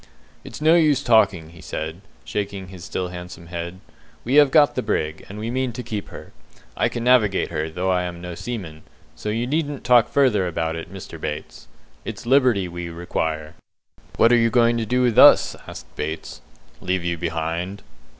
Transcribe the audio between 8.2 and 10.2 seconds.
seaman, so you needn't talk